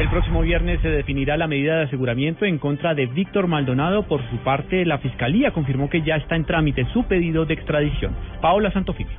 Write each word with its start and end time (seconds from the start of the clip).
El 0.00 0.08
próximo 0.08 0.40
viernes 0.40 0.80
se 0.80 0.88
definirá 0.88 1.36
la 1.36 1.46
medida 1.46 1.76
de 1.76 1.82
aseguramiento 1.82 2.46
en 2.46 2.56
contra 2.56 2.94
de 2.94 3.04
Víctor 3.04 3.48
Maldonado. 3.48 4.04
Por 4.04 4.22
su 4.30 4.38
parte, 4.38 4.86
la 4.86 4.96
Fiscalía 4.96 5.50
confirmó 5.50 5.90
que 5.90 6.00
ya 6.00 6.16
está 6.16 6.36
en 6.36 6.46
trámite 6.46 6.86
su 6.94 7.04
pedido 7.04 7.44
de 7.44 7.52
extradición. 7.52 8.16
Paola 8.40 8.72
Santofimio. 8.72 9.12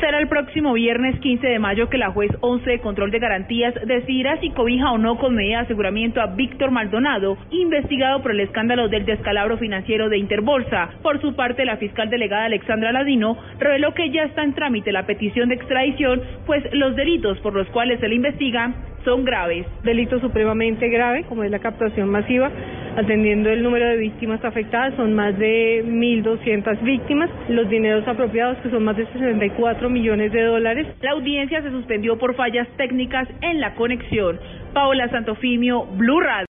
Será 0.00 0.18
el 0.18 0.26
próximo 0.26 0.72
viernes 0.72 1.18
15 1.20 1.46
de 1.46 1.58
mayo 1.60 1.88
que 1.88 1.96
la 1.96 2.10
juez 2.10 2.30
11 2.40 2.68
de 2.68 2.80
control 2.80 3.12
de 3.12 3.20
garantías 3.20 3.72
decidirá 3.86 4.38
si 4.40 4.50
cobija 4.50 4.90
o 4.90 4.98
no 4.98 5.16
con 5.16 5.36
medida 5.36 5.58
de 5.58 5.64
aseguramiento 5.66 6.20
a 6.20 6.26
Víctor 6.26 6.72
Maldonado, 6.72 7.38
investigado 7.50 8.20
por 8.20 8.32
el 8.32 8.40
escándalo 8.40 8.88
del 8.88 9.06
descalabro 9.06 9.56
financiero 9.58 10.08
de 10.08 10.18
Interbolsa. 10.18 10.90
Por 11.02 11.20
su 11.20 11.36
parte, 11.36 11.64
la 11.64 11.76
fiscal 11.76 12.10
delegada 12.10 12.46
Alexandra 12.46 12.90
Ladino 12.90 13.38
reveló 13.60 13.94
que 13.94 14.10
ya 14.10 14.24
está 14.24 14.42
en 14.42 14.54
trámite 14.54 14.90
la 14.90 15.06
petición 15.06 15.48
de 15.48 15.54
extradición, 15.54 16.20
pues 16.44 16.64
los 16.72 16.96
delitos 16.96 17.38
por 17.38 17.54
los 17.54 17.68
cuales 17.68 18.00
se 18.00 18.08
le 18.08 18.16
investiga 18.16 18.74
son 19.06 19.24
graves. 19.24 19.64
Delito 19.84 20.20
supremamente 20.20 20.88
grave, 20.88 21.24
como 21.28 21.44
es 21.44 21.50
la 21.50 21.60
captación 21.60 22.10
masiva, 22.10 22.50
atendiendo 22.96 23.48
el 23.50 23.62
número 23.62 23.86
de 23.86 23.96
víctimas 23.96 24.44
afectadas, 24.44 24.94
son 24.96 25.14
más 25.14 25.38
de 25.38 25.84
1.200 25.86 26.82
víctimas, 26.82 27.30
los 27.48 27.68
dineros 27.68 28.06
apropiados, 28.08 28.58
que 28.58 28.70
son 28.70 28.84
más 28.84 28.96
de 28.96 29.06
64 29.06 29.88
millones 29.88 30.32
de 30.32 30.42
dólares. 30.42 30.88
La 31.02 31.12
audiencia 31.12 31.62
se 31.62 31.70
suspendió 31.70 32.18
por 32.18 32.34
fallas 32.34 32.66
técnicas 32.76 33.28
en 33.42 33.60
la 33.60 33.74
conexión. 33.76 34.40
Paola 34.74 35.08
Santofimio, 35.08 35.86
Blue 35.96 36.20
Radio. 36.20 36.44